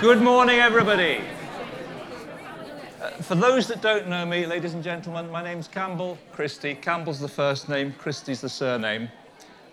Good 0.00 0.22
morning, 0.22 0.60
everybody. 0.60 1.20
Uh, 3.02 3.10
for 3.20 3.34
those 3.34 3.66
that 3.66 3.82
don't 3.82 4.06
know 4.06 4.24
me, 4.24 4.46
ladies 4.46 4.74
and 4.74 4.84
gentlemen, 4.84 5.28
my 5.28 5.42
name's 5.42 5.66
Campbell 5.66 6.16
Christie. 6.32 6.76
Campbell's 6.76 7.18
the 7.18 7.26
first 7.26 7.68
name, 7.68 7.92
Christie's 7.98 8.40
the 8.40 8.48
surname. 8.48 9.08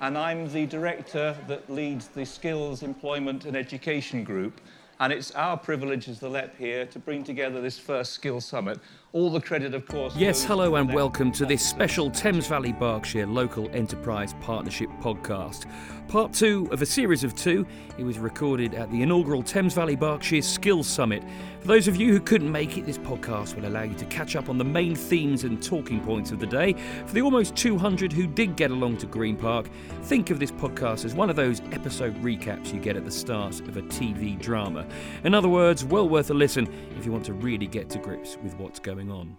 And 0.01 0.17
I'm 0.17 0.51
the 0.51 0.65
director 0.65 1.37
that 1.47 1.69
leads 1.69 2.07
the 2.07 2.25
Skills, 2.25 2.81
Employment 2.81 3.45
and 3.45 3.55
Education 3.55 4.23
Group. 4.23 4.61
And 4.99 5.13
it's 5.13 5.29
our 5.33 5.57
privilege 5.57 6.09
as 6.09 6.19
the 6.19 6.29
LEP 6.29 6.57
here 6.57 6.87
to 6.87 6.97
bring 6.97 7.23
together 7.23 7.61
this 7.61 7.77
first 7.77 8.13
Skills 8.13 8.45
Summit. 8.45 8.79
All 9.15 9.29
the 9.29 9.39
credit, 9.39 9.73
of 9.73 9.87
course. 9.87 10.13
Yes, 10.17 10.43
hello 10.43 10.75
and 10.75 10.93
welcome 10.93 11.31
to 11.31 11.45
this 11.45 11.65
special 11.65 12.11
Thames 12.11 12.47
Valley 12.47 12.73
Berkshire 12.73 13.25
Local 13.25 13.69
Enterprise 13.71 14.35
Partnership 14.41 14.89
podcast. 14.99 15.71
Part 16.09 16.33
two 16.33 16.67
of 16.69 16.81
a 16.81 16.85
series 16.85 17.23
of 17.23 17.33
two. 17.33 17.65
It 17.97 18.03
was 18.03 18.19
recorded 18.19 18.75
at 18.75 18.91
the 18.91 19.01
inaugural 19.01 19.41
Thames 19.41 19.73
Valley 19.73 19.95
Berkshire 19.95 20.41
Skills 20.41 20.87
Summit. 20.87 21.23
For 21.61 21.67
those 21.67 21.87
of 21.87 21.95
you 21.95 22.11
who 22.11 22.19
couldn't 22.19 22.51
make 22.51 22.77
it, 22.77 22.85
this 22.85 22.97
podcast 22.97 23.55
will 23.55 23.65
allow 23.65 23.83
you 23.83 23.95
to 23.95 24.05
catch 24.05 24.35
up 24.35 24.49
on 24.49 24.57
the 24.57 24.65
main 24.65 24.95
themes 24.95 25.45
and 25.45 25.63
talking 25.63 25.99
points 26.01 26.31
of 26.31 26.39
the 26.39 26.45
day. 26.45 26.73
For 27.05 27.13
the 27.13 27.21
almost 27.21 27.55
200 27.55 28.11
who 28.11 28.27
did 28.27 28.57
get 28.57 28.69
along 28.69 28.97
to 28.97 29.07
Green 29.07 29.37
Park, 29.37 29.69
think 30.03 30.29
of 30.29 30.39
this 30.39 30.51
podcast 30.51 31.05
as 31.05 31.15
one 31.15 31.29
of 31.29 31.37
those 31.37 31.61
episode 31.71 32.15
recaps 32.21 32.73
you 32.73 32.81
get 32.81 32.97
at 32.97 33.05
the 33.05 33.11
start 33.11 33.61
of 33.61 33.77
a 33.77 33.81
TV 33.83 34.37
drama. 34.39 34.85
In 35.23 35.33
other 35.33 35.49
words, 35.49 35.85
well 35.85 36.07
worth 36.07 36.29
a 36.29 36.33
listen 36.33 36.67
if 36.97 37.05
you 37.05 37.13
want 37.13 37.25
to 37.25 37.33
really 37.33 37.67
get 37.67 37.89
to 37.91 37.97
grips 37.97 38.37
with 38.43 38.55
what's 38.59 38.79
going 38.79 39.04
on. 39.11 39.37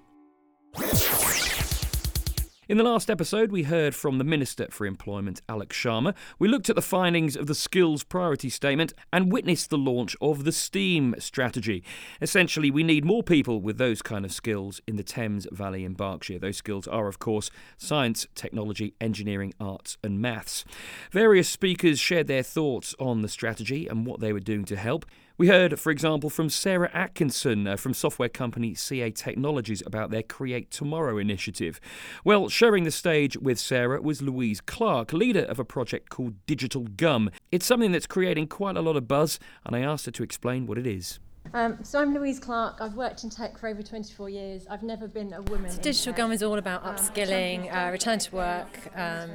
In 2.68 2.78
the 2.78 2.82
last 2.82 3.10
episode, 3.10 3.52
we 3.52 3.62
heard 3.62 3.94
from 3.94 4.18
the 4.18 4.24
Minister 4.24 4.66
for 4.70 4.86
Employment, 4.86 5.40
Alok 5.48 5.68
Sharma. 5.68 6.16
We 6.40 6.48
looked 6.48 6.68
at 6.68 6.74
the 6.74 6.82
findings 6.82 7.36
of 7.36 7.46
the 7.46 7.54
Skills 7.54 8.02
Priority 8.02 8.50
Statement 8.50 8.92
and 9.12 9.30
witnessed 9.30 9.70
the 9.70 9.78
launch 9.78 10.16
of 10.20 10.42
the 10.42 10.50
STEAM 10.50 11.14
strategy. 11.20 11.84
Essentially, 12.20 12.72
we 12.72 12.82
need 12.82 13.04
more 13.04 13.22
people 13.22 13.60
with 13.60 13.78
those 13.78 14.02
kind 14.02 14.24
of 14.24 14.32
skills 14.32 14.80
in 14.84 14.96
the 14.96 15.04
Thames 15.04 15.46
Valley 15.52 15.84
in 15.84 15.94
Berkshire. 15.94 16.40
Those 16.40 16.56
skills 16.56 16.88
are, 16.88 17.06
of 17.06 17.20
course, 17.20 17.52
science, 17.78 18.26
technology, 18.34 18.94
engineering, 19.00 19.54
arts, 19.60 19.96
and 20.02 20.20
maths. 20.20 20.64
Various 21.12 21.48
speakers 21.48 22.00
shared 22.00 22.26
their 22.26 22.42
thoughts 22.42 22.96
on 22.98 23.22
the 23.22 23.28
strategy 23.28 23.86
and 23.86 24.04
what 24.04 24.18
they 24.18 24.32
were 24.32 24.40
doing 24.40 24.64
to 24.64 24.76
help. 24.76 25.06
We 25.38 25.48
heard, 25.48 25.78
for 25.78 25.90
example, 25.90 26.30
from 26.30 26.48
Sarah 26.48 26.90
Atkinson 26.94 27.66
uh, 27.66 27.76
from 27.76 27.92
software 27.92 28.30
company 28.30 28.74
CA 28.74 29.10
Technologies 29.10 29.82
about 29.84 30.10
their 30.10 30.22
Create 30.22 30.70
Tomorrow 30.70 31.18
initiative. 31.18 31.78
Well, 32.24 32.48
sharing 32.48 32.84
the 32.84 32.90
stage 32.90 33.36
with 33.36 33.58
Sarah 33.58 34.00
was 34.00 34.22
Louize 34.22 34.62
Clarke, 34.64 35.12
leader 35.12 35.42
of 35.42 35.58
a 35.58 35.64
project 35.64 36.08
called 36.08 36.34
Digital 36.46 36.84
Gum. 36.84 37.30
It's 37.52 37.66
something 37.66 37.92
that's 37.92 38.06
creating 38.06 38.46
quite 38.48 38.78
a 38.78 38.80
lot 38.80 38.96
of 38.96 39.06
buzz, 39.06 39.38
and 39.66 39.76
I 39.76 39.80
asked 39.80 40.06
her 40.06 40.12
to 40.12 40.22
explain 40.22 40.66
what 40.66 40.78
it 40.78 40.86
is. 40.86 41.18
Um, 41.52 41.84
so 41.84 42.00
I'm 42.00 42.14
Louize 42.14 42.40
Clarke. 42.40 42.78
I've 42.80 42.94
worked 42.94 43.22
in 43.22 43.28
tech 43.28 43.58
for 43.58 43.68
over 43.68 43.82
24 43.82 44.30
years. 44.30 44.66
I've 44.70 44.82
never 44.82 45.06
been 45.06 45.34
a 45.34 45.42
woman. 45.42 45.70
in 45.70 45.76
Digital 45.82 46.12
tech. 46.14 46.16
Gum 46.16 46.32
is 46.32 46.42
all 46.42 46.56
about 46.56 46.82
Um, 46.82 46.96
upskilling, 46.96 47.70
uh, 47.72 47.92
return 47.92 48.18
to 48.20 48.34
work, 48.34 48.90
um, 48.96 49.30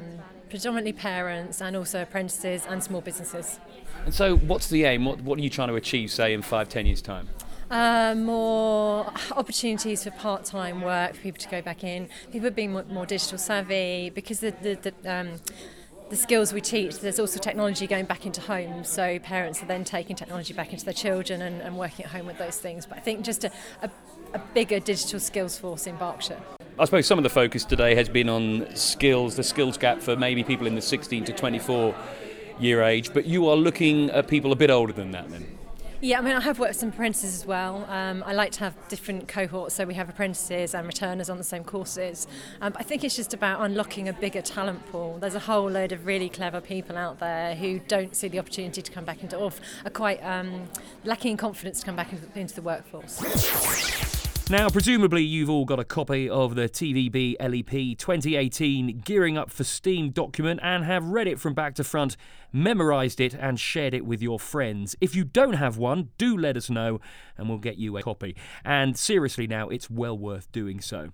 predominantly 0.51 0.93
parents 0.93 1.61
and 1.61 1.75
also 1.75 2.03
apprentices 2.03 2.65
and 2.67 2.83
small 2.83 3.01
businesses. 3.01 3.59
And 4.05 4.13
so, 4.13 4.37
what's 4.37 4.69
the 4.69 4.83
aim? 4.83 5.05
What, 5.05 5.21
what 5.21 5.39
are 5.39 5.41
you 5.41 5.49
trying 5.49 5.69
to 5.69 5.75
achieve, 5.75 6.11
say, 6.11 6.33
in 6.33 6.43
five, 6.43 6.69
ten 6.69 6.85
years' 6.85 7.01
time? 7.01 7.27
Uh, 7.71 8.13
more 8.15 9.11
opportunities 9.31 10.03
for 10.03 10.11
part-time 10.11 10.81
work 10.81 11.15
for 11.15 11.21
people 11.21 11.39
to 11.39 11.47
go 11.47 11.61
back 11.61 11.83
in. 11.83 12.09
People 12.31 12.51
being 12.51 12.73
more, 12.73 12.83
more 12.83 13.05
digital 13.05 13.37
savvy 13.37 14.11
because 14.13 14.41
the 14.41 14.53
the, 14.61 14.91
the 15.01 15.11
um, 15.11 15.39
the 16.09 16.17
skills 16.17 16.51
we 16.51 16.59
teach, 16.59 16.99
there's 16.99 17.19
also 17.19 17.39
technology 17.39 17.87
going 17.87 18.03
back 18.03 18.25
into 18.25 18.41
homes, 18.41 18.89
so 18.89 19.17
parents 19.19 19.63
are 19.63 19.65
then 19.65 19.85
taking 19.85 20.13
technology 20.13 20.53
back 20.53 20.73
into 20.73 20.83
their 20.83 20.93
children 20.93 21.41
and, 21.41 21.61
and 21.61 21.77
working 21.77 22.03
at 22.03 22.11
home 22.11 22.25
with 22.25 22.37
those 22.37 22.57
things. 22.57 22.85
But 22.85 22.97
I 22.97 23.01
think 23.01 23.23
just 23.23 23.45
a, 23.45 23.51
a, 23.81 23.89
a 24.33 24.39
bigger 24.53 24.81
digital 24.81 25.21
skills 25.21 25.57
force 25.57 25.87
in 25.87 25.95
Berkshire. 25.95 26.41
I 26.79 26.85
suppose 26.85 27.05
some 27.05 27.19
of 27.19 27.23
the 27.23 27.29
focus 27.29 27.65
today 27.65 27.95
has 27.95 28.09
been 28.09 28.29
on 28.29 28.75
skills, 28.75 29.35
the 29.35 29.43
skills 29.43 29.77
gap 29.77 30.01
for 30.01 30.15
maybe 30.15 30.43
people 30.43 30.67
in 30.67 30.75
the 30.75 30.81
16 30.81 31.25
to 31.25 31.33
24 31.33 31.93
year 32.59 32.81
age, 32.81 33.13
but 33.13 33.25
you 33.25 33.47
are 33.49 33.55
looking 33.55 34.09
at 34.11 34.27
people 34.27 34.51
a 34.51 34.55
bit 34.55 34.69
older 34.69 34.93
than 34.93 35.11
that 35.11 35.29
then. 35.29 35.57
Yeah, 36.03 36.17
I 36.17 36.21
mean, 36.21 36.35
I 36.35 36.39
have 36.39 36.57
worked 36.57 36.71
with 36.71 36.79
some 36.79 36.89
apprentices 36.89 37.35
as 37.35 37.45
well. 37.45 37.85
Um, 37.87 38.23
I 38.25 38.33
like 38.33 38.51
to 38.53 38.61
have 38.61 38.75
different 38.87 39.27
cohorts, 39.27 39.75
so 39.75 39.85
we 39.85 39.93
have 39.93 40.09
apprentices 40.09 40.73
and 40.73 40.87
returners 40.87 41.29
on 41.29 41.37
the 41.37 41.43
same 41.43 41.63
courses. 41.63 42.25
Um, 42.59 42.73
I 42.75 42.81
think 42.81 43.03
it's 43.03 43.15
just 43.15 43.35
about 43.35 43.61
unlocking 43.61 44.09
a 44.09 44.13
bigger 44.13 44.41
talent 44.41 44.83
pool. 44.91 45.19
There's 45.19 45.35
a 45.35 45.39
whole 45.39 45.69
load 45.69 45.91
of 45.91 46.07
really 46.07 46.27
clever 46.27 46.59
people 46.59 46.97
out 46.97 47.19
there 47.19 47.53
who 47.53 47.77
don't 47.87 48.15
see 48.15 48.29
the 48.29 48.39
opportunity 48.39 48.81
to 48.81 48.91
come 48.91 49.05
back 49.05 49.21
into, 49.21 49.37
or 49.37 49.51
are 49.85 49.91
quite 49.91 50.23
um, 50.23 50.69
lacking 51.03 51.31
in 51.31 51.37
confidence 51.37 51.81
to 51.81 51.85
come 51.85 51.95
back 51.95 52.11
into 52.33 52.55
the 52.55 52.63
workforce. 52.63 54.10
Now, 54.51 54.69
presumably, 54.69 55.23
you've 55.23 55.49
all 55.49 55.63
got 55.63 55.79
a 55.79 55.85
copy 55.85 56.29
of 56.29 56.55
the 56.55 56.67
TVB 56.67 57.37
LEP 57.39 57.97
2018 57.97 58.99
Gearing 58.99 59.37
Up 59.37 59.49
for 59.49 59.63
Steam 59.63 60.09
document 60.09 60.59
and 60.61 60.83
have 60.83 61.05
read 61.05 61.29
it 61.29 61.39
from 61.39 61.53
back 61.53 61.73
to 61.75 61.85
front, 61.85 62.17
memorised 62.51 63.21
it, 63.21 63.33
and 63.33 63.57
shared 63.57 63.93
it 63.93 64.05
with 64.05 64.21
your 64.21 64.41
friends. 64.41 64.93
If 64.99 65.15
you 65.15 65.23
don't 65.23 65.53
have 65.53 65.77
one, 65.77 66.09
do 66.17 66.37
let 66.37 66.57
us 66.57 66.69
know 66.69 66.99
and 67.37 67.47
we'll 67.47 67.59
get 67.59 67.77
you 67.77 67.95
a 67.95 68.03
copy. 68.03 68.35
And 68.65 68.99
seriously, 68.99 69.47
now, 69.47 69.69
it's 69.69 69.89
well 69.89 70.17
worth 70.17 70.51
doing 70.51 70.81
so. 70.81 71.11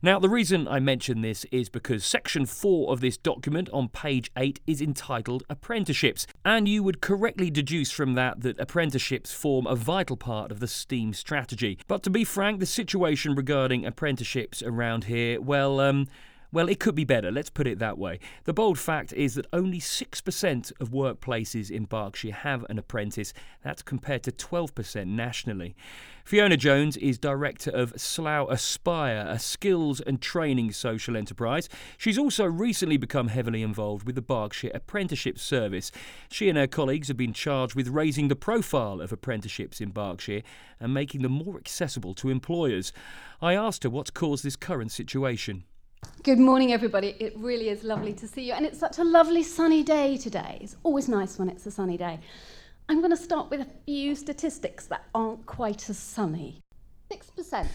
Now, 0.00 0.18
the 0.18 0.30
reason 0.30 0.66
I 0.66 0.80
mention 0.80 1.20
this 1.20 1.44
is 1.52 1.68
because 1.68 2.06
section 2.06 2.46
4 2.46 2.90
of 2.90 3.02
this 3.02 3.18
document 3.18 3.68
on 3.70 3.90
page 3.90 4.30
8 4.34 4.60
is 4.66 4.80
entitled 4.80 5.44
Apprenticeships, 5.50 6.26
and 6.44 6.68
you 6.68 6.82
would 6.82 7.00
correctly 7.00 7.50
deduce 7.50 7.90
from 7.90 8.14
that 8.14 8.40
that 8.42 8.58
apprenticeships 8.58 9.32
form 9.32 9.66
a 9.66 9.74
vital 9.74 10.16
part 10.16 10.50
of 10.50 10.60
the 10.60 10.68
STEAM 10.68 11.12
strategy. 11.12 11.78
But 11.86 12.02
to 12.04 12.10
be 12.10 12.24
frank, 12.24 12.60
the 12.60 12.66
situation 12.66 13.34
regarding 13.34 13.84
apprenticeships 13.84 14.62
around 14.62 15.04
here, 15.04 15.40
well, 15.40 15.80
um, 15.80 16.06
well, 16.50 16.68
it 16.68 16.80
could 16.80 16.94
be 16.94 17.04
better, 17.04 17.30
let's 17.30 17.50
put 17.50 17.66
it 17.66 17.78
that 17.78 17.98
way. 17.98 18.18
The 18.44 18.54
bold 18.54 18.78
fact 18.78 19.12
is 19.12 19.34
that 19.34 19.46
only 19.52 19.80
6% 19.80 20.72
of 20.80 20.90
workplaces 20.90 21.70
in 21.70 21.84
Berkshire 21.84 22.32
have 22.32 22.64
an 22.70 22.78
apprentice. 22.78 23.34
That's 23.62 23.82
compared 23.82 24.22
to 24.22 24.32
12% 24.32 25.06
nationally. 25.06 25.76
Fiona 26.24 26.56
Jones 26.56 26.96
is 26.96 27.18
director 27.18 27.70
of 27.70 27.92
Slough 28.00 28.50
Aspire, 28.50 29.26
a 29.28 29.38
skills 29.38 30.00
and 30.00 30.20
training 30.20 30.72
social 30.72 31.16
enterprise. 31.16 31.68
She's 31.96 32.18
also 32.18 32.44
recently 32.44 32.96
become 32.96 33.28
heavily 33.28 33.62
involved 33.62 34.06
with 34.06 34.14
the 34.14 34.22
Berkshire 34.22 34.70
Apprenticeship 34.74 35.38
Service. 35.38 35.90
She 36.30 36.48
and 36.48 36.56
her 36.56 36.66
colleagues 36.66 37.08
have 37.08 37.16
been 37.16 37.32
charged 37.32 37.74
with 37.74 37.88
raising 37.88 38.28
the 38.28 38.36
profile 38.36 39.00
of 39.00 39.12
apprenticeships 39.12 39.80
in 39.80 39.90
Berkshire 39.90 40.42
and 40.80 40.94
making 40.94 41.22
them 41.22 41.32
more 41.32 41.58
accessible 41.58 42.14
to 42.14 42.30
employers. 42.30 42.92
I 43.42 43.54
asked 43.54 43.84
her 43.84 43.90
what's 43.90 44.10
caused 44.10 44.44
this 44.44 44.56
current 44.56 44.92
situation. 44.92 45.64
Good 46.22 46.38
morning, 46.38 46.72
everybody. 46.72 47.16
It 47.18 47.32
really 47.36 47.70
is 47.70 47.82
lovely 47.82 48.12
to 48.14 48.28
see 48.28 48.42
you. 48.42 48.52
And 48.52 48.66
it's 48.66 48.78
such 48.78 48.98
a 48.98 49.04
lovely 49.04 49.42
sunny 49.42 49.82
day 49.82 50.16
today. 50.16 50.58
It's 50.60 50.76
always 50.82 51.08
nice 51.08 51.38
when 51.38 51.48
it's 51.48 51.64
a 51.66 51.70
sunny 51.70 51.96
day. 51.96 52.20
I'm 52.88 52.98
going 52.98 53.10
to 53.10 53.16
start 53.16 53.50
with 53.50 53.60
a 53.60 53.66
few 53.86 54.14
statistics 54.14 54.86
that 54.88 55.04
aren't 55.14 55.46
quite 55.46 55.88
as 55.88 55.98
sunny. 55.98 56.60
6%. 57.10 57.66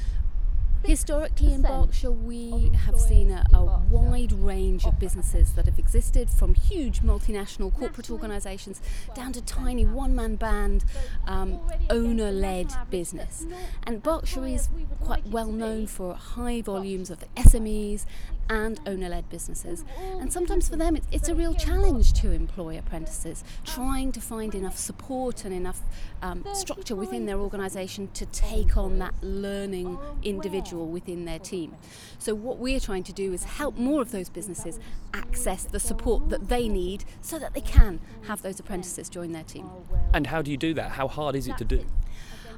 Historically 0.86 1.54
in 1.54 1.62
Berkshire, 1.62 2.12
we 2.12 2.70
have 2.86 3.00
seen 3.00 3.32
a, 3.32 3.46
a 3.54 3.64
employers 3.64 3.86
in 3.90 3.94
Berkshire 3.94 3.96
wide 3.96 4.34
range 4.34 4.86
of 4.86 5.00
businesses 5.00 5.54
that 5.54 5.66
have 5.66 5.80
existed 5.80 6.30
from 6.30 6.56
huge 6.56 7.00
multinational 7.00 7.74
corporate 7.74 8.12
organisations 8.12 8.82
down 9.16 9.32
to 9.32 9.42
tiny 9.42 9.86
one 9.86 10.14
man 10.14 10.36
band, 10.36 10.84
um, 11.26 11.60
owner 11.90 12.32
led 12.32 12.68
business. 12.90 13.46
And 13.84 14.04
Berkshire 14.04 14.46
is 14.46 14.68
quite 15.00 15.26
well 15.28 15.52
known 15.52 15.88
for 15.88 16.16
high 16.16 16.62
volumes 16.62 17.10
of 17.10 17.24
SMEs 17.36 18.06
and 18.50 18.80
owner 18.86 19.09
led 19.09 19.30
businesses. 19.30 19.84
And 20.20 20.31
sometimes 20.31 20.70
for 20.70 20.76
them, 20.76 20.96
it's, 20.96 21.08
it's 21.12 21.30
a 21.30 21.36
real 21.36 21.54
challenge 21.54 22.14
to 22.14 22.31
employ 22.31 22.78
apprentices, 22.78 23.44
trying 23.66 24.12
to 24.12 24.22
find 24.22 24.54
enough 24.56 24.78
support 24.78 25.46
and 25.46 25.53
enough 25.53 25.82
um, 26.22 26.46
structure 26.53 26.96
within 26.96 27.26
their 27.26 27.40
organisation 27.40 28.09
to 28.14 28.26
take 28.28 28.78
on 28.78 29.00
that 29.00 29.14
learning 29.22 29.97
individual 30.23 30.88
within 30.88 31.26
their 31.26 31.40
team. 31.40 31.76
So, 32.20 32.35
what 32.35 32.58
we're 32.58 32.79
trying 32.79 33.03
to 33.03 33.14
do 33.14 33.34
is 33.34 33.44
help 33.44 33.78
more 33.78 34.02
of 34.02 34.12
those 34.12 34.29
businesses 34.29 34.79
access 35.14 35.64
the 35.64 35.79
support 35.79 36.29
that 36.29 36.50
they 36.50 36.67
need 36.67 37.06
so 37.22 37.40
that 37.40 37.53
they 37.53 37.62
can 37.62 38.00
have 38.28 38.41
those 38.41 38.59
apprentices 38.59 39.09
join 39.09 39.32
their 39.32 39.44
team. 39.44 39.70
And 40.14 40.28
how 40.28 40.41
do 40.41 40.52
you 40.52 40.58
do 40.58 40.73
that? 40.73 40.91
How 40.91 41.08
hard 41.08 41.35
is 41.35 41.47
it 41.47 41.58
to 41.58 41.66
do? 41.66 41.85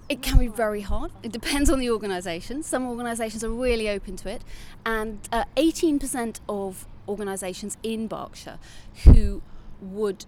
It 0.08 0.22
can 0.22 0.38
be 0.38 0.48
very 0.48 0.82
hard. 0.82 1.12
It 1.24 1.32
depends 1.32 1.70
on 1.70 1.80
the 1.80 1.90
organisation. 1.90 2.62
Some 2.62 2.88
organisations 2.88 3.44
are 3.44 3.50
really 3.50 3.90
open 3.90 4.16
to 4.18 4.30
it, 4.30 4.44
and 4.86 5.28
uh, 5.32 5.46
18% 5.58 6.40
of 6.48 6.88
organisations 7.08 7.78
in 7.82 8.08
Berkshire 8.08 8.60
who 9.04 9.42
would 9.82 10.26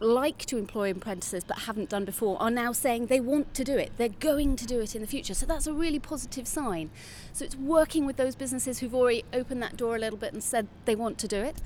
like 0.00 0.44
to 0.46 0.58
employ 0.58 0.90
apprentices 0.90 1.44
but 1.44 1.60
haven't 1.60 1.88
done 1.88 2.04
before 2.04 2.40
are 2.40 2.50
now 2.50 2.72
saying 2.72 3.06
they 3.06 3.20
want 3.20 3.54
to 3.54 3.64
do 3.64 3.76
it. 3.76 3.92
They're 3.96 4.08
going 4.08 4.56
to 4.56 4.66
do 4.66 4.80
it 4.80 4.94
in 4.94 5.00
the 5.00 5.06
future. 5.06 5.34
So 5.34 5.46
that's 5.46 5.66
a 5.66 5.72
really 5.72 5.98
positive 5.98 6.46
sign. 6.46 6.90
So 7.32 7.44
it's 7.44 7.56
working 7.56 8.06
with 8.06 8.16
those 8.16 8.34
businesses 8.34 8.78
who've 8.78 8.94
already 8.94 9.24
opened 9.32 9.62
that 9.62 9.76
door 9.76 9.96
a 9.96 9.98
little 9.98 10.18
bit 10.18 10.32
and 10.32 10.42
said 10.42 10.68
they 10.84 10.94
want 10.94 11.18
to 11.18 11.28
do 11.28 11.38
it. 11.38 11.56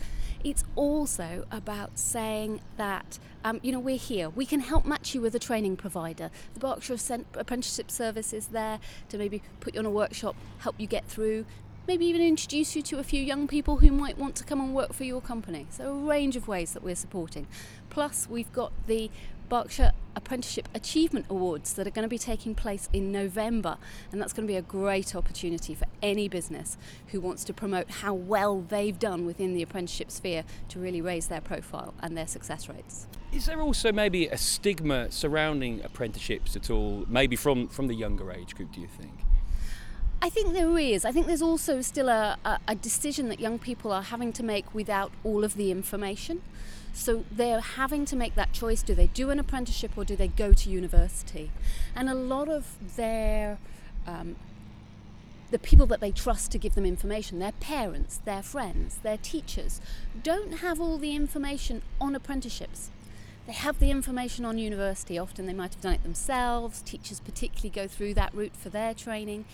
It's 0.43 0.65
also 0.75 1.44
about 1.50 1.99
saying 1.99 2.62
that, 2.79 3.19
um, 3.44 3.61
you 3.62 3.73
know, 3.73 3.81
we're 3.81 3.99
here. 3.99 4.31
We 4.31 4.47
can 4.47 4.61
help 4.61 4.87
match 4.87 5.15
you 5.15 5.21
with 5.21 5.35
a 5.35 5.38
training 5.38 5.76
provider. 5.76 6.31
The 6.55 6.61
Berkshire 6.61 6.97
Apprenticeship 7.35 7.91
Service 7.91 8.33
is 8.33 8.47
there 8.47 8.79
to 9.11 9.19
maybe 9.19 9.43
put 9.61 9.75
you 9.75 9.81
on 9.81 9.87
a 9.87 9.91
workshop, 9.91 10.37
help 10.61 10.76
you 10.79 10.87
get 10.87 11.05
through, 11.05 11.44
maybe 11.90 12.06
even 12.06 12.22
introduce 12.22 12.76
you 12.76 12.82
to 12.82 13.00
a 13.00 13.02
few 13.02 13.20
young 13.20 13.48
people 13.48 13.78
who 13.78 13.90
might 13.90 14.16
want 14.16 14.37
to 14.37 14.44
come 14.44 14.60
and 14.60 14.72
work 14.72 14.92
for 14.92 15.02
your 15.02 15.20
company. 15.20 15.66
So, 15.70 15.90
a 15.90 15.92
range 15.92 16.37
of 16.37 16.46
ways 16.46 16.72
that 16.72 16.84
we're 16.84 16.94
supporting. 16.94 17.48
Plus, 17.90 18.28
we've 18.31 18.52
got 18.52 18.70
the 18.87 19.10
Berkshire 19.48 19.90
Apprenticeship 20.14 20.69
Achievement 20.72 21.26
Awards 21.28 21.75
that 21.75 21.88
are 21.88 21.90
going 21.90 22.04
to 22.04 22.08
be 22.08 22.16
taking 22.16 22.54
place 22.54 22.88
in 22.92 23.10
November, 23.10 23.76
and 24.12 24.22
that's 24.22 24.32
going 24.32 24.46
to 24.46 24.52
be 24.52 24.56
a 24.56 24.62
great 24.62 25.16
opportunity 25.16 25.75
for 25.75 25.87
any 26.00 26.28
business 26.28 26.78
who 27.08 27.20
wants 27.20 27.42
to 27.42 27.52
promote 27.52 27.90
how 27.90 28.14
well 28.14 28.60
they've 28.60 29.00
done 29.00 29.26
within 29.26 29.52
the 29.52 29.62
apprenticeship 29.62 30.12
sphere 30.12 30.44
to 30.69 30.78
really 30.78 31.00
raise 31.00 31.26
their 31.26 31.40
profile 31.40 31.92
and 32.00 32.16
their 32.16 32.28
success 32.28 32.69
rates. 32.69 33.08
Is 33.32 33.46
there 33.46 33.60
also 33.60 33.90
maybe 33.90 34.28
a 34.28 34.37
stigma 34.37 35.10
surrounding 35.10 35.82
apprenticeships 35.82 36.54
at 36.54 36.70
all, 36.70 37.04
maybe 37.08 37.34
from, 37.34 37.66
from 37.66 37.88
the 37.88 37.96
younger 37.96 38.31
age 38.31 38.54
group, 38.54 38.70
do 38.70 38.81
you 38.81 38.87
think? 38.87 39.10
I 40.22 40.28
think 40.28 40.52
there 40.52 40.76
is. 40.78 41.05
I 41.05 41.12
think 41.12 41.26
there's 41.26 41.43
also 41.43 41.81
still 41.81 42.08
a, 42.08 42.37
a, 42.44 42.58
a, 42.69 42.75
decision 42.75 43.28
that 43.31 43.40
young 43.40 43.58
people 43.58 43.90
are 43.90 44.02
having 44.02 44.32
to 44.34 44.43
make 44.43 44.75
without 44.75 45.12
all 45.25 45.44
of 45.44 45.55
the 45.55 45.70
information. 45.70 46.43
So 46.93 47.25
they're 47.31 47.61
having 47.61 48.05
to 48.06 48.17
make 48.17 48.34
that 48.34 48.52
choice 48.52 48.82
do 48.82 48.94
they 48.94 49.06
do 49.06 49.31
an 49.31 49.38
apprenticeship 49.38 49.93
or 49.96 50.05
do 50.05 50.17
they 50.17 50.28
go 50.28 50.52
to 50.52 50.69
university? 50.70 51.50
And 51.94 52.11
a 52.11 52.14
lot 52.14 52.49
of 52.49 52.76
their 52.96 53.58
um, 54.06 54.37
the 55.50 55.58
people 55.58 55.87
that 55.87 56.00
they 56.00 56.12
trust 56.12 56.52
to 56.52 56.58
give 56.58 56.75
them 56.75 56.87
information, 56.87 57.38
their 57.38 57.52
parents, 57.52 58.19
their 58.25 58.43
friends, 58.43 58.99
their 59.02 59.16
teachers, 59.16 59.81
don't 60.23 60.58
have 60.58 60.81
all 60.81 60.96
the 60.96 61.14
information 61.14 61.82
on 62.00 62.14
apprenticeships. 62.14 62.90
They 63.46 63.52
have 63.52 63.81
the 63.81 63.90
information 63.90 64.44
on 64.44 64.58
university. 64.58 65.19
Often 65.19 65.46
they 65.46 65.52
might 65.52 65.75
have 65.75 65.82
done 65.82 65.94
it 65.94 66.02
themselves. 66.02 66.82
Teachers, 66.82 67.19
particularly, 67.19 67.70
go 67.70 67.88
through 67.88 68.14
that 68.14 68.32
route 68.32 68.55
for 68.55 68.69
their 68.69 68.94
training. 68.94 69.44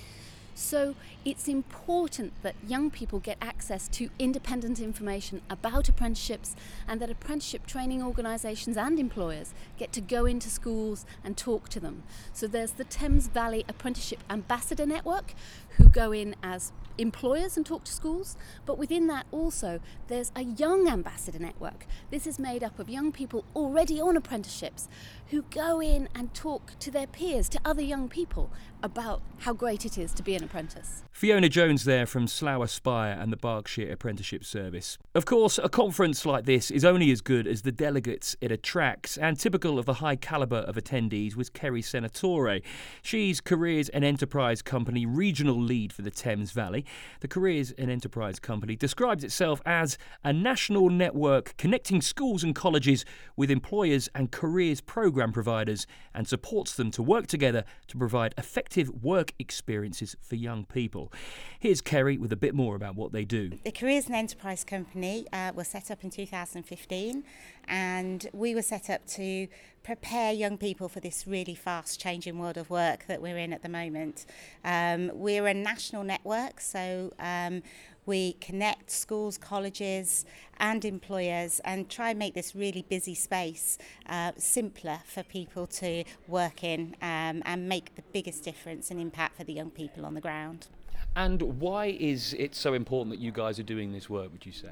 So 0.58 0.94
it's 1.22 1.48
important 1.48 2.32
that 2.42 2.54
young 2.66 2.90
people 2.90 3.18
get 3.18 3.36
access 3.42 3.88
to 3.88 4.08
independent 4.18 4.80
information 4.80 5.42
about 5.50 5.90
apprenticeships 5.90 6.56
and 6.88 6.98
that 7.02 7.10
apprenticeship 7.10 7.66
training 7.66 8.02
organisations 8.02 8.78
and 8.78 8.98
employers 8.98 9.52
get 9.76 9.92
to 9.92 10.00
go 10.00 10.24
into 10.24 10.48
schools 10.48 11.04
and 11.22 11.36
talk 11.36 11.68
to 11.68 11.78
them. 11.78 12.04
So 12.32 12.46
there's 12.46 12.70
the 12.70 12.84
Thames 12.84 13.28
Valley 13.28 13.66
Apprenticeship 13.68 14.24
Ambassador 14.30 14.86
Network 14.86 15.34
who 15.76 15.90
go 15.90 16.10
in 16.10 16.34
as 16.42 16.72
employers 16.96 17.58
and 17.58 17.66
talk 17.66 17.84
to 17.84 17.92
schools, 17.92 18.34
but 18.64 18.78
within 18.78 19.08
that 19.08 19.26
also 19.30 19.80
there's 20.08 20.32
a 20.34 20.42
young 20.42 20.88
ambassador 20.88 21.38
network. 21.38 21.86
This 22.10 22.26
is 22.26 22.38
made 22.38 22.64
up 22.64 22.78
of 22.78 22.88
young 22.88 23.12
people 23.12 23.44
already 23.54 24.00
on 24.00 24.16
apprenticeships 24.16 24.88
who 25.30 25.42
go 25.50 25.82
in 25.82 26.08
and 26.14 26.32
talk 26.32 26.72
to 26.78 26.90
their 26.90 27.06
peers, 27.06 27.50
to 27.50 27.60
other 27.62 27.82
young 27.82 28.08
people 28.08 28.50
about 28.86 29.20
how 29.40 29.52
great 29.52 29.84
it 29.84 29.98
is 29.98 30.12
to 30.14 30.22
be 30.22 30.34
an 30.36 30.44
apprentice. 30.44 31.02
Fiona 31.10 31.48
Jones 31.48 31.84
there 31.84 32.06
from 32.06 32.28
Slough 32.28 32.62
Aspire 32.62 33.18
and 33.18 33.32
the 33.32 33.36
Berkshire 33.36 33.90
Apprenticeship 33.90 34.44
Service. 34.44 34.96
Of 35.14 35.24
course, 35.24 35.58
a 35.58 35.68
conference 35.68 36.24
like 36.24 36.44
this 36.44 36.70
is 36.70 36.84
only 36.84 37.10
as 37.10 37.20
good 37.20 37.46
as 37.46 37.62
the 37.62 37.72
delegates 37.72 38.36
it 38.40 38.52
attracts, 38.52 39.18
and 39.18 39.38
typical 39.38 39.78
of 39.78 39.86
the 39.86 39.94
high 39.94 40.14
calibre 40.14 40.58
of 40.58 40.76
attendees 40.76 41.34
was 41.34 41.50
Kerry 41.50 41.82
Senatore. 41.82 42.62
She's 43.02 43.40
Careers 43.40 43.88
and 43.88 44.04
Enterprise 44.04 44.62
Company 44.62 45.04
regional 45.04 45.60
lead 45.60 45.92
for 45.92 46.02
the 46.02 46.10
Thames 46.10 46.52
Valley. 46.52 46.84
The 47.20 47.28
Careers 47.28 47.72
and 47.72 47.90
Enterprise 47.90 48.38
Company 48.38 48.76
describes 48.76 49.24
itself 49.24 49.60
as 49.66 49.98
a 50.22 50.32
national 50.32 50.90
network 50.90 51.56
connecting 51.56 52.00
schools 52.00 52.44
and 52.44 52.54
colleges 52.54 53.04
with 53.36 53.50
employers 53.50 54.08
and 54.14 54.30
careers 54.30 54.80
programme 54.80 55.32
providers 55.32 55.86
and 56.14 56.28
supports 56.28 56.74
them 56.74 56.90
to 56.92 57.02
work 57.02 57.26
together 57.26 57.64
to 57.88 57.98
provide 57.98 58.34
effective 58.38 58.75
work 58.84 59.32
experiences 59.38 60.16
for 60.20 60.36
young 60.36 60.64
people. 60.64 61.12
Here's 61.58 61.80
Kerry 61.80 62.18
with 62.18 62.32
a 62.32 62.36
bit 62.36 62.54
more 62.54 62.76
about 62.76 62.96
what 62.96 63.12
they 63.12 63.24
do. 63.24 63.50
The 63.64 63.72
Careers 63.72 64.06
and 64.06 64.14
Enterprise 64.14 64.64
Company 64.64 65.26
uh, 65.32 65.52
was 65.54 65.68
set 65.68 65.90
up 65.90 66.04
in 66.04 66.10
2015 66.10 67.24
and 67.68 68.28
we 68.32 68.54
were 68.54 68.62
set 68.62 68.90
up 68.90 69.06
to 69.06 69.48
prepare 69.86 70.32
young 70.32 70.58
people 70.58 70.88
for 70.88 70.98
this 70.98 71.28
really 71.28 71.54
fast 71.54 72.00
changing 72.00 72.36
world 72.40 72.56
of 72.56 72.68
work 72.68 73.06
that 73.06 73.22
we're 73.22 73.38
in 73.38 73.52
at 73.52 73.62
the 73.62 73.68
moment. 73.68 74.26
Um, 74.64 75.12
we're 75.14 75.46
a 75.46 75.54
national 75.54 76.02
network, 76.02 76.60
so 76.60 77.12
um, 77.20 77.62
we 78.04 78.32
connect 78.40 78.90
schools, 78.90 79.38
colleges, 79.38 80.24
and 80.58 80.84
employers 80.84 81.60
and 81.64 81.88
try 81.88 82.10
and 82.10 82.18
make 82.18 82.34
this 82.34 82.52
really 82.56 82.82
busy 82.82 83.14
space 83.14 83.78
uh, 84.08 84.32
simpler 84.36 84.98
for 85.06 85.22
people 85.22 85.68
to 85.68 86.02
work 86.26 86.64
in 86.64 86.96
um, 87.00 87.40
and 87.46 87.68
make 87.68 87.94
the 87.94 88.02
biggest 88.12 88.42
difference 88.42 88.90
and 88.90 88.98
impact 88.98 89.36
for 89.36 89.44
the 89.44 89.52
young 89.52 89.70
people 89.70 90.04
on 90.04 90.14
the 90.14 90.20
ground. 90.20 90.66
And 91.14 91.60
why 91.60 91.86
is 91.86 92.34
it 92.36 92.56
so 92.56 92.74
important 92.74 93.14
that 93.14 93.22
you 93.22 93.30
guys 93.30 93.60
are 93.60 93.68
doing 93.74 93.92
this 93.92 94.10
work, 94.10 94.32
would 94.32 94.44
you 94.44 94.52
say? 94.52 94.70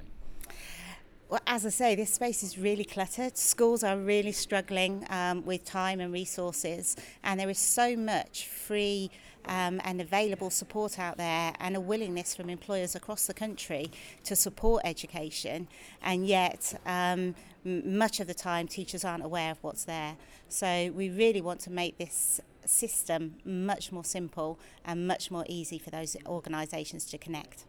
Well, 1.35 1.43
as 1.49 1.67
I 1.67 1.71
say, 1.71 1.95
this 1.97 2.15
space 2.15 2.45
is 2.45 2.57
really 2.59 2.85
cluttered. 2.85 3.37
Schools 3.37 3.83
are 3.83 3.99
really 3.99 4.31
struggling 4.31 5.05
um, 5.11 5.45
with 5.45 5.65
time 5.65 5.99
and 5.99 6.13
resources, 6.13 6.95
and 7.25 7.41
there 7.41 7.51
is 7.51 7.59
so 7.59 7.97
much 7.97 8.47
free 8.47 9.11
um, 9.47 9.81
and 9.83 10.01
available 10.01 10.49
support 10.49 10.97
out 10.97 11.17
there 11.17 11.53
and 11.59 11.75
a 11.75 11.81
willingness 11.81 12.37
from 12.37 12.49
employers 12.49 12.95
across 12.95 13.27
the 13.27 13.35
country 13.35 13.91
to 14.23 14.37
support 14.37 14.83
education, 14.85 15.67
and 16.03 16.25
yet 16.29 16.81
um, 16.87 17.35
much 17.65 18.21
of 18.21 18.29
the 18.29 18.35
time 18.35 18.69
teachers 18.69 19.05
aren't 19.05 19.25
aware 19.25 19.51
of 19.51 19.59
what's 19.61 19.87
there. 19.87 20.15
So 20.49 20.93
we 20.95 21.11
really 21.11 21.41
want 21.41 21.59
to 21.63 21.71
make 21.73 21.99
this 21.99 22.41
system 22.65 23.35
much 23.45 23.91
more 23.91 24.05
simple 24.05 24.61
and 24.85 25.09
much 25.09 25.33
more 25.33 25.45
easy 25.49 25.79
for 25.81 25.91
those 25.91 26.17
organisations 26.29 27.07
to 27.07 27.19
connect. 27.19 27.65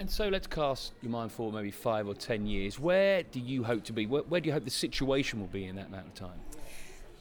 And 0.00 0.10
so 0.10 0.28
let's 0.28 0.46
cast 0.46 0.92
your 1.02 1.12
mind 1.12 1.32
forward 1.32 1.54
maybe 1.54 1.70
five 1.70 2.08
or 2.08 2.14
ten 2.14 2.46
years. 2.46 2.78
Where 2.78 3.22
do 3.22 3.40
you 3.40 3.62
hope 3.62 3.84
to 3.84 3.92
be? 3.92 4.06
Where, 4.06 4.22
where 4.22 4.40
do 4.40 4.48
you 4.48 4.52
hope 4.52 4.64
the 4.64 4.70
situation 4.70 5.40
will 5.40 5.46
be 5.46 5.66
in 5.66 5.76
that 5.76 5.86
amount 5.86 6.08
of 6.08 6.14
time? 6.14 6.40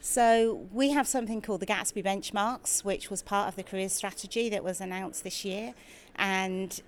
So 0.01 0.67
we 0.73 0.89
have 0.91 1.07
something 1.07 1.41
called 1.41 1.61
the 1.61 1.65
Gatsby 1.65 2.03
Benchmarks, 2.03 2.83
which 2.83 3.09
was 3.09 3.21
part 3.21 3.47
of 3.47 3.55
the 3.55 3.63
career 3.63 3.87
strategy 3.87 4.49
that 4.49 4.63
was 4.63 4.81
announced 4.81 5.23
this 5.23 5.45
year. 5.45 5.73
And 6.15 6.81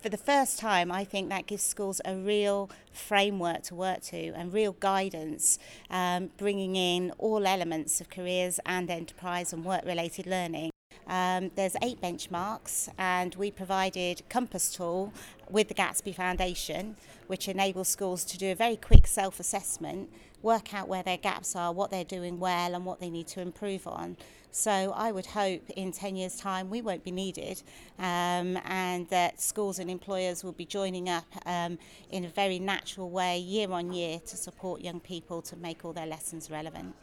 for 0.00 0.08
the 0.08 0.16
first 0.16 0.58
time, 0.58 0.92
I 0.92 1.04
think 1.04 1.28
that 1.30 1.46
gives 1.46 1.62
schools 1.62 2.00
a 2.04 2.14
real 2.14 2.70
framework 2.92 3.62
to 3.64 3.74
work 3.74 4.02
to 4.02 4.28
and 4.34 4.52
real 4.52 4.72
guidance, 4.72 5.58
um, 5.90 6.30
bringing 6.36 6.76
in 6.76 7.12
all 7.18 7.46
elements 7.46 8.00
of 8.00 8.08
careers 8.08 8.60
and 8.64 8.90
enterprise 8.90 9.52
and 9.52 9.64
work 9.64 9.84
related 9.84 10.26
learning. 10.26 10.73
Um, 11.06 11.50
there's 11.54 11.76
eight 11.82 12.00
benchmarks, 12.00 12.88
and 12.98 13.34
we 13.34 13.50
provided 13.50 14.22
Compass 14.28 14.70
tool 14.74 15.12
with 15.50 15.68
the 15.68 15.74
Gatsby 15.74 16.14
Foundation, 16.14 16.96
which 17.26 17.48
enables 17.48 17.88
schools 17.88 18.24
to 18.24 18.38
do 18.38 18.50
a 18.52 18.54
very 18.54 18.76
quick 18.76 19.06
self 19.06 19.40
assessment, 19.40 20.10
work 20.42 20.74
out 20.74 20.88
where 20.88 21.02
their 21.02 21.16
gaps 21.16 21.54
are, 21.56 21.72
what 21.72 21.90
they're 21.90 22.04
doing 22.04 22.38
well, 22.38 22.74
and 22.74 22.84
what 22.86 23.00
they 23.00 23.10
need 23.10 23.26
to 23.28 23.40
improve 23.40 23.86
on. 23.86 24.16
So 24.56 24.92
I 24.94 25.10
would 25.10 25.26
hope 25.26 25.68
in 25.70 25.90
10 25.90 26.14
years' 26.14 26.36
time 26.36 26.70
we 26.70 26.80
won't 26.80 27.02
be 27.02 27.10
needed 27.10 27.60
um, 27.98 28.56
and 28.64 29.08
that 29.08 29.40
schools 29.40 29.80
and 29.80 29.90
employers 29.90 30.44
will 30.44 30.52
be 30.52 30.64
joining 30.64 31.08
up 31.08 31.26
um, 31.44 31.76
in 32.12 32.24
a 32.24 32.28
very 32.28 32.60
natural 32.60 33.10
way 33.10 33.36
year 33.36 33.72
on 33.72 33.92
year 33.92 34.20
to 34.20 34.36
support 34.36 34.80
young 34.80 35.00
people 35.00 35.42
to 35.42 35.56
make 35.56 35.84
all 35.84 35.92
their 35.92 36.06
lessons 36.06 36.52
relevant. 36.52 36.94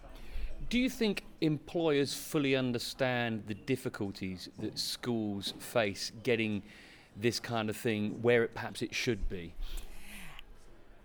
Do 0.72 0.80
you 0.80 0.90
think 0.90 1.26
employers 1.42 2.14
fully 2.14 2.56
understand 2.56 3.44
the 3.48 3.54
difficulties 3.54 4.48
that 4.60 4.80
schools 4.80 5.54
face 5.60 6.14
getting 6.24 6.64
this 7.18 7.42
kind 7.42 7.70
of 7.70 7.76
thing 7.76 8.22
where 8.22 8.46
it, 8.46 8.56
perhaps 8.56 8.82
it 8.82 8.96
should 8.96 9.28
be? 9.28 9.54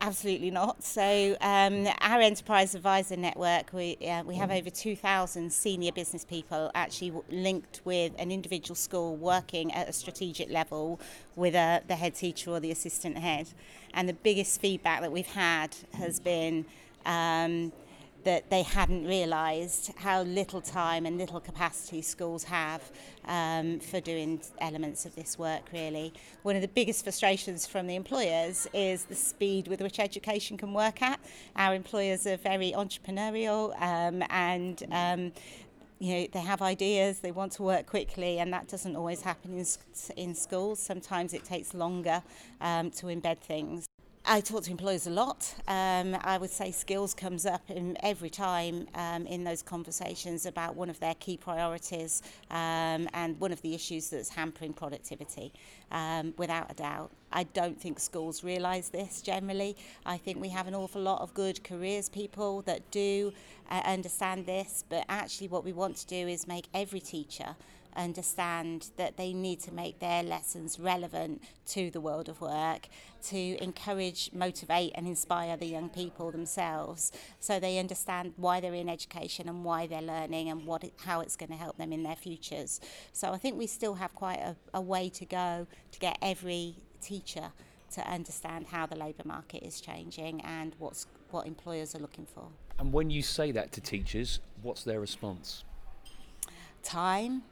Absolutely 0.00 0.52
not. 0.52 0.85
So, 0.85 1.37
um, 1.40 1.88
our 2.00 2.20
enterprise 2.20 2.76
advisor 2.76 3.16
network, 3.16 3.73
we 3.73 3.96
uh, 4.08 4.23
we 4.23 4.37
have 4.37 4.52
over 4.52 4.70
2,000 4.70 5.52
senior 5.52 5.90
business 5.90 6.25
people 6.25 6.70
actually 6.76 7.12
linked 7.28 7.80
with 7.85 8.12
an 8.20 8.30
individual 8.30 8.76
school 8.76 9.16
working 9.16 9.73
at 9.73 9.88
a 9.88 9.92
strategic 9.92 10.49
level 10.49 11.00
with 11.35 11.56
a, 11.56 11.82
the 11.88 11.96
head 11.96 12.14
teacher 12.14 12.52
or 12.52 12.61
the 12.61 12.70
assistant 12.70 13.18
head. 13.18 13.49
And 13.94 14.08
the 14.08 14.14
biggest 14.14 14.61
feedback 14.61 15.00
that 15.00 15.11
we've 15.11 15.26
had 15.26 15.75
has 15.94 16.20
been. 16.20 16.66
Um, 17.04 17.73
that 18.26 18.50
they 18.50 18.62
hadn't 18.62 19.06
realised 19.06 19.92
how 19.99 20.23
little 20.23 20.61
time 20.61 21.06
and 21.06 21.16
little 21.16 21.38
capacity 21.38 22.02
schools 22.02 22.42
have 22.42 22.83
um, 23.26 23.78
for 23.78 24.00
doing 24.00 24.40
elements 24.61 25.06
of 25.06 25.14
this 25.14 25.38
work, 25.38 25.62
really. 25.73 26.12
One 26.42 26.56
of 26.56 26.62
the 26.62 26.68
biggest 26.68 27.04
frustrations 27.04 27.68
from 27.68 27.87
the 27.87 27.95
employers 27.95 28.66
is 28.75 29.04
the 29.04 29.14
speed 29.14 29.68
with 29.68 29.80
which 29.80 30.00
education 30.00 30.56
can 30.56 30.73
work 30.73 31.02
at. 31.02 31.21
Our 31.54 31.73
employers 31.76 32.26
are 32.26 32.37
very 32.37 32.73
entrepreneurial 32.73 33.80
um, 33.80 34.25
and 34.28 34.83
um, 34.90 35.33
you 36.00 36.14
know 36.14 36.26
they 36.33 36.40
have 36.40 36.61
ideas 36.62 37.21
they 37.21 37.30
want 37.30 37.52
to 37.52 37.62
work 37.62 37.87
quickly 37.87 38.40
and 38.40 38.52
that 38.52 38.66
doesn't 38.66 38.97
always 38.97 39.23
happen 39.23 39.56
in, 39.56 39.64
in 40.16 40.35
schools 40.35 40.78
sometimes 40.78 41.33
it 41.33 41.42
takes 41.42 41.73
longer 41.73 42.23
um, 42.61 42.90
to 42.90 43.06
embed 43.06 43.38
things 43.38 43.87
I 44.28 44.40
talk 44.40 44.64
to 44.64 44.73
employers 44.73 45.06
a 45.06 45.11
lot. 45.11 45.54
Um, 45.68 46.16
I 46.23 46.37
would 46.37 46.50
say 46.50 46.73
skills 46.73 47.14
comes 47.14 47.47
up 47.47 47.62
in 47.71 47.97
every 48.02 48.28
time 48.28 48.88
um, 48.97 49.25
in 49.25 49.45
those 49.45 49.62
conversations 49.62 50.47
about 50.47 50.75
one 50.75 50.90
of 50.90 50.99
their 50.99 51.14
key 51.14 51.37
priorities 51.37 52.23
um, 52.50 53.09
and 53.14 53.38
one 53.38 53.52
of 53.52 53.62
the 53.62 53.73
issues 53.73 54.11
that's 54.11 54.30
hampering 54.30 54.73
productivity, 54.73 55.52
um, 55.92 56.35
without 56.38 56.73
a 56.73 56.75
doubt. 56.75 57.12
I 57.30 57.45
don't 57.45 57.80
think 57.80 58.00
schools 58.00 58.42
realise 58.42 58.88
this 58.88 59.23
generally. 59.23 59.76
I 60.04 60.16
think 60.16 60.40
we 60.40 60.49
have 60.49 60.66
an 60.66 60.75
awful 60.75 61.02
lot 61.02 61.21
of 61.21 61.33
good 61.33 61.62
careers 61.62 62.09
people 62.09 62.62
that 62.62 62.90
do 62.90 63.33
uh, 63.71 63.80
understand 63.85 64.45
this, 64.45 64.83
but 64.88 65.04
actually, 65.09 65.47
what 65.47 65.64
we 65.64 65.73
want 65.73 65.99
to 65.99 66.06
do 66.09 66.26
is 66.26 66.49
make 66.49 66.66
every 66.75 67.00
teacher 67.00 67.54
understand 67.97 68.91
that 68.97 69.17
they 69.17 69.33
need 69.33 69.61
to 69.61 69.73
make 69.73 69.99
their 69.99 70.23
lessons 70.23 70.79
relevant 70.79 71.43
to 71.67 71.91
the 71.91 72.00
world 72.00 72.29
of 72.29 72.41
work, 72.41 72.88
to 73.25 73.62
encourage, 73.62 74.31
motivate, 74.33 74.93
and 74.95 75.07
inspire 75.07 75.57
the 75.57 75.67
young 75.67 75.88
people 75.88 76.31
themselves 76.31 77.12
so 77.41 77.59
they 77.59 77.79
understand 77.79 78.35
why 78.37 78.61
they're 78.61 78.75
in 78.75 78.88
education 78.88 79.49
and 79.49 79.65
why 79.65 79.87
they're 79.87 80.03
learning 80.03 80.49
and 80.49 80.67
what 80.67 80.85
it, 80.85 80.93
how 81.05 81.21
it's 81.21 81.37
going 81.37 81.50
to 81.50 81.57
help 81.57 81.76
them 81.76 81.93
in 81.93 82.03
their 82.03 82.17
futures. 82.17 82.81
So 83.12 83.33
I 83.33 83.38
think 83.38 83.59
we 83.59 83.67
still 83.67 83.95
have 83.95 84.15
quite 84.15 84.38
a, 84.38 84.57
a 84.75 84.81
way 84.81 85.09
to 85.11 85.25
go 85.25 85.67
to 85.93 85.99
get 85.99 86.19
every 86.23 86.76
teacher 87.00 87.53
to 87.93 88.09
understand 88.09 88.67
how 88.67 88.87
the 88.87 88.97
labour 88.97 89.23
market 89.25 89.62
is 89.62 89.81
changing 89.81 90.41
and 90.43 90.75
what's 90.79 91.07
what 91.31 91.47
employers 91.47 91.95
are 91.95 91.99
looking 91.99 92.26
for. 92.26 92.49
And 92.79 92.93
when 92.93 93.11
you 93.11 93.23
say 93.23 93.53
that 93.53 93.73
to 93.73 93.81
teachers, 93.81 94.41
what's 94.62 94.85
their 94.85 95.00
response? 95.00 95.65
Time, 96.83 97.43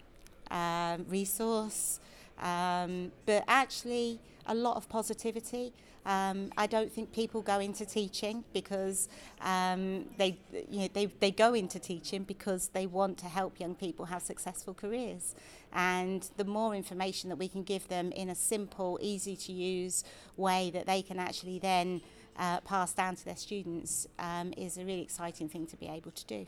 um, 0.51 1.07
resource, 1.09 2.01
um, 2.39 3.13
but 3.27 3.45
actually 3.47 4.21
a 4.47 4.55
lot 4.55 4.77
of 4.77 4.89
positivity. 4.89 5.73
Um, 6.07 6.51
I 6.59 6.67
don't 6.67 6.93
think 6.93 7.13
people 7.13 7.41
go 7.41 7.61
into 7.61 7.87
teaching 7.87 8.45
because 8.53 9.09
um, 9.41 10.05
they, 10.19 10.37
you 10.71 10.81
know, 10.81 10.89
they, 10.93 11.07
they 11.07 11.31
go 11.31 11.55
into 11.55 11.79
teaching 11.79 12.25
because 12.25 12.69
they 12.69 12.87
want 12.87 13.17
to 13.19 13.27
help 13.27 13.59
young 13.59 13.75
people 13.75 14.05
have 14.07 14.23
successful 14.23 14.75
careers. 14.75 15.35
And 15.73 16.29
the 16.37 16.45
more 16.45 16.75
information 16.75 17.31
that 17.31 17.37
we 17.37 17.49
can 17.49 17.63
give 17.63 17.89
them 17.89 18.13
in 18.13 18.29
a 18.29 18.35
simple, 18.35 18.99
easy 19.01 19.35
to 19.37 19.53
use 19.53 20.05
way 20.37 20.71
that 20.71 20.87
they 20.87 21.01
can 21.01 21.19
actually 21.19 21.59
then 21.59 22.03
uh, 22.37 22.61
pass 22.61 22.93
down 22.93 23.17
to 23.17 23.25
their 23.25 23.37
students 23.37 24.07
um, 24.19 24.53
is 24.57 24.77
a 24.77 24.85
really 24.85 25.03
exciting 25.03 25.49
thing 25.49 25.67
to 25.67 25.77
be 25.77 25.87
able 25.87 26.11
to 26.11 26.27
do. 26.27 26.47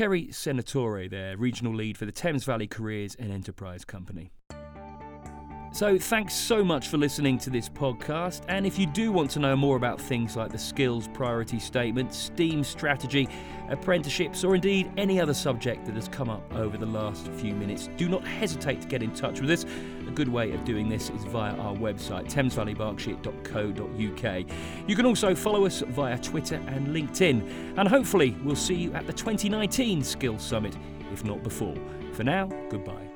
Kerry 0.00 0.28
Senatore, 0.28 1.10
their 1.10 1.36
regional 1.36 1.74
lead 1.74 1.98
for 1.98 2.06
the 2.06 2.10
Thames 2.10 2.44
Valley 2.44 2.66
Careers 2.66 3.14
and 3.16 3.30
Enterprise 3.30 3.84
Company. 3.84 4.32
So, 5.72 5.96
thanks 5.98 6.34
so 6.34 6.64
much 6.64 6.88
for 6.88 6.98
listening 6.98 7.38
to 7.38 7.48
this 7.48 7.68
podcast. 7.68 8.42
And 8.48 8.66
if 8.66 8.76
you 8.76 8.86
do 8.86 9.12
want 9.12 9.30
to 9.30 9.38
know 9.38 9.54
more 9.54 9.76
about 9.76 10.00
things 10.00 10.34
like 10.34 10.50
the 10.50 10.58
skills 10.58 11.06
priority 11.06 11.60
statement, 11.60 12.12
STEAM 12.12 12.64
strategy, 12.64 13.28
apprenticeships, 13.68 14.42
or 14.42 14.56
indeed 14.56 14.90
any 14.96 15.20
other 15.20 15.32
subject 15.32 15.86
that 15.86 15.94
has 15.94 16.08
come 16.08 16.28
up 16.28 16.42
over 16.54 16.76
the 16.76 16.86
last 16.86 17.28
few 17.28 17.54
minutes, 17.54 17.88
do 17.96 18.08
not 18.08 18.26
hesitate 18.26 18.82
to 18.82 18.88
get 18.88 19.00
in 19.00 19.14
touch 19.14 19.40
with 19.40 19.48
us. 19.48 19.64
A 20.08 20.10
good 20.10 20.28
way 20.28 20.50
of 20.50 20.64
doing 20.64 20.88
this 20.88 21.08
is 21.10 21.22
via 21.24 21.54
our 21.54 21.76
website, 21.76 22.32
thamesvalleyberkshire.co.uk. 22.32 24.88
You 24.88 24.96
can 24.96 25.06
also 25.06 25.36
follow 25.36 25.66
us 25.66 25.82
via 25.82 26.18
Twitter 26.18 26.56
and 26.66 26.88
LinkedIn. 26.88 27.78
And 27.78 27.88
hopefully, 27.88 28.36
we'll 28.42 28.56
see 28.56 28.74
you 28.74 28.92
at 28.94 29.06
the 29.06 29.12
2019 29.12 30.02
Skills 30.02 30.42
Summit, 30.42 30.76
if 31.12 31.24
not 31.24 31.44
before. 31.44 31.76
For 32.12 32.24
now, 32.24 32.46
goodbye. 32.70 33.09